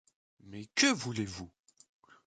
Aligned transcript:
Mais 0.45 0.65
que 0.73 0.87
voulez-vous? 0.87 1.51